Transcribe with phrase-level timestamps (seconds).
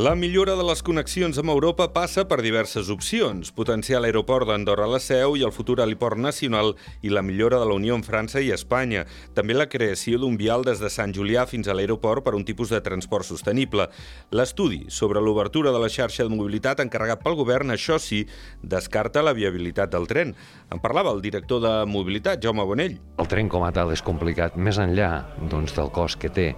[0.00, 3.50] La millora de les connexions amb Europa passa per diverses opcions.
[3.52, 6.72] Potenciar l'aeroport d'Andorra a la Seu i el futur heliport nacional
[7.04, 9.02] i la millora de la unió amb França i Espanya.
[9.36, 12.72] També la creació d'un vial des de Sant Julià fins a l'aeroport per un tipus
[12.72, 13.90] de transport sostenible.
[14.32, 18.22] L'estudi sobre l'obertura de la xarxa de mobilitat encarregat pel govern, això sí,
[18.62, 20.32] descarta la viabilitat del tren.
[20.72, 22.96] En parlava el director de Mobilitat, Jaume Bonell.
[23.20, 26.54] El tren com a tal és complicat, més enllà doncs, del cost que té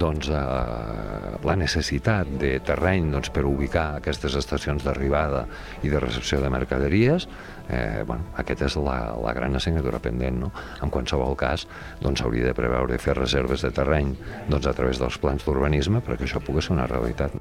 [0.00, 5.44] doncs, eh, la necessitat de terreny doncs, per ubicar aquestes estacions d'arribada
[5.82, 7.28] i de recepció de mercaderies,
[7.68, 10.40] eh, bueno, aquesta és la, la gran assignatura pendent.
[10.46, 10.52] No?
[10.82, 11.68] En qualsevol cas,
[12.02, 14.14] doncs, s'hauria de preveure fer reserves de terreny
[14.48, 17.36] doncs, a través dels plans d'urbanisme perquè això pugui ser una realitat.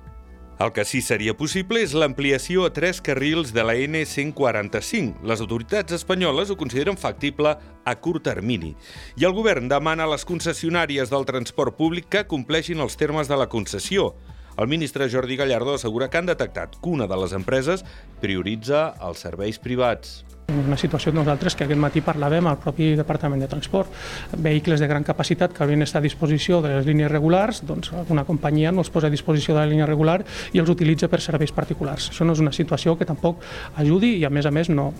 [0.59, 5.23] El que sí seria possible és l'ampliació a tres carrils de la N145.
[5.26, 8.76] Les autoritats espanyoles ho consideren factible a curt termini.
[9.17, 13.40] I el govern demana a les concessionàries del transport públic que compleixin els termes de
[13.40, 14.12] la concessió.
[14.54, 17.82] El ministre Jordi Gallardo assegura que han detectat que una de les empreses
[18.21, 20.21] prioritza els serveis privats.
[20.52, 23.94] Una situació nosaltres que aquest matí parlàvem al propi Departament de Transport.
[24.36, 28.26] Vehicles de gran capacitat que haurien d'estar a disposició de les línies regulars, doncs una
[28.27, 30.20] companyia no els posa a disposició de la línia regular
[30.52, 32.10] i els utilitza per serveis particulars.
[32.12, 33.40] Això no és una situació que tampoc
[33.80, 34.91] ajudi i a més a més no,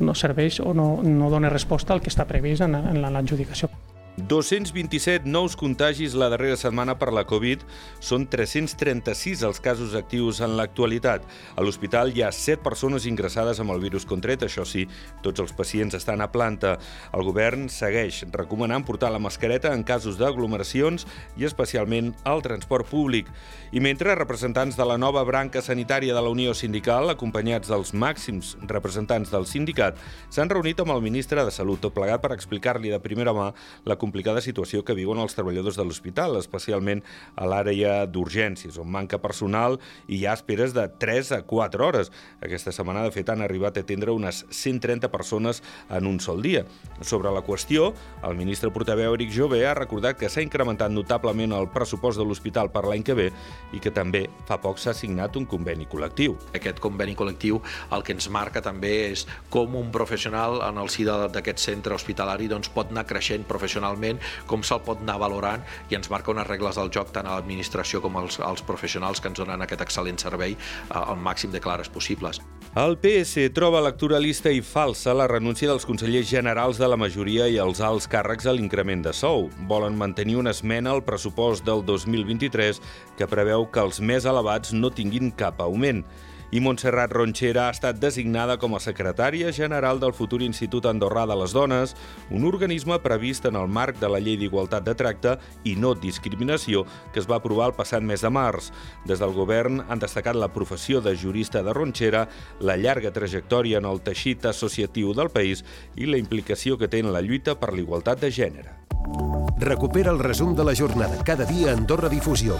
[0.00, 3.70] no serveix o no, no dona resposta al que està previst en, en l'adjudicació.
[4.26, 7.62] 227 nous contagis la darrera setmana per la Covid.
[8.02, 11.22] Són 336 els casos actius en l'actualitat.
[11.54, 14.42] A l'hospital hi ha 7 persones ingressades amb el virus contret.
[14.42, 14.88] Això sí,
[15.22, 16.76] tots els pacients estan a planta.
[17.14, 21.06] El govern segueix recomanant portar la mascareta en casos d'aglomeracions
[21.38, 23.30] i especialment al transport públic.
[23.70, 28.56] I mentre representants de la nova branca sanitària de la Unió Sindical, acompanyats dels màxims
[28.66, 29.98] representants del sindicat,
[30.32, 33.52] s'han reunit amb el ministre de Salut, tot plegat per explicar-li de primera mà
[33.84, 37.04] la complicada situació que viuen els treballadors de l'hospital, especialment
[37.36, 39.76] a l'àrea d'urgències, on manca personal
[40.08, 42.12] i hi ha esperes de 3 a 4 hores.
[42.40, 45.62] Aquesta setmana, de fet, han arribat a atendre unes 130 persones
[45.92, 46.64] en un sol dia.
[47.02, 47.92] Sobre la qüestió,
[48.24, 52.72] el ministre portaveu Eric Jové ha recordat que s'ha incrementat notablement el pressupost de l'hospital
[52.72, 53.28] per l'any que ve
[53.76, 56.38] i que també fa poc s'ha signat un conveni col·lectiu.
[56.56, 57.60] Aquest conveni col·lectiu
[57.92, 62.48] el que ens marca també és com un professional en el si d'aquest centre hospitalari
[62.48, 66.46] doncs, pot anar creixent professionalment realment com se'l pot anar valorant i ens marca unes
[66.46, 70.18] regles del joc tant a l'administració com als, als professionals que ens donen aquest excel·lent
[70.18, 72.40] servei eh, al màxim de clares possibles.
[72.78, 77.58] El PS troba electoralista i falsa la renúncia dels consellers generals de la majoria i
[77.58, 79.48] els alts càrrecs a l'increment de sou.
[79.68, 82.80] Volen mantenir una esmena al pressupost del 2023
[83.18, 86.04] que preveu que els més elevats no tinguin cap augment
[86.50, 91.36] i Montserrat Ronxera ha estat designada com a secretària general del futur Institut Andorrà de
[91.36, 91.94] les Dones,
[92.30, 95.36] un organisme previst en el marc de la Llei d'Igualtat de Tracte
[95.68, 98.70] i no discriminació que es va aprovar el passat mes de març.
[99.08, 102.26] Des del govern han destacat la professió de jurista de Ronxera,
[102.60, 105.64] la llarga trajectòria en el teixit associatiu del país
[105.96, 108.76] i la implicació que té en la lluita per l'igualtat de gènere.
[109.58, 112.56] Recupera el resum de la jornada cada dia a Andorra Difusió.